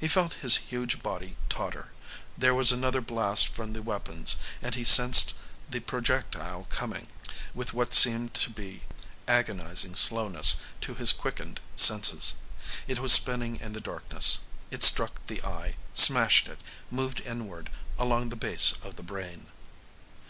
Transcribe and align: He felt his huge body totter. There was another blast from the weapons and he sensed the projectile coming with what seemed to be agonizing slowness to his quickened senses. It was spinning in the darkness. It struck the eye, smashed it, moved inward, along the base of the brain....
He 0.00 0.08
felt 0.08 0.38
his 0.40 0.56
huge 0.56 1.02
body 1.02 1.36
totter. 1.50 1.90
There 2.38 2.54
was 2.54 2.72
another 2.72 3.02
blast 3.02 3.48
from 3.48 3.74
the 3.74 3.82
weapons 3.82 4.36
and 4.62 4.74
he 4.74 4.84
sensed 4.84 5.34
the 5.68 5.80
projectile 5.80 6.64
coming 6.70 7.08
with 7.52 7.74
what 7.74 7.92
seemed 7.92 8.32
to 8.32 8.48
be 8.48 8.84
agonizing 9.28 9.96
slowness 9.96 10.56
to 10.80 10.94
his 10.94 11.12
quickened 11.12 11.60
senses. 11.76 12.36
It 12.88 13.00
was 13.00 13.12
spinning 13.12 13.56
in 13.56 13.74
the 13.74 13.82
darkness. 13.82 14.40
It 14.70 14.82
struck 14.82 15.20
the 15.26 15.44
eye, 15.44 15.76
smashed 15.92 16.48
it, 16.48 16.60
moved 16.90 17.20
inward, 17.20 17.68
along 17.98 18.30
the 18.30 18.36
base 18.36 18.72
of 18.82 18.96
the 18.96 19.02
brain.... 19.02 19.48